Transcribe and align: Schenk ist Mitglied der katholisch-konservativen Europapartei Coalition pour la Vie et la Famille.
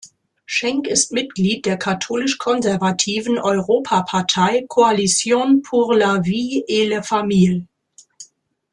Schenk 0.47 0.87
ist 0.87 1.11
Mitglied 1.11 1.67
der 1.67 1.77
katholisch-konservativen 1.77 3.37
Europapartei 3.37 4.65
Coalition 4.67 5.61
pour 5.61 5.93
la 5.93 6.21
Vie 6.23 6.63
et 6.67 6.87
la 6.89 7.03
Famille. 7.03 7.67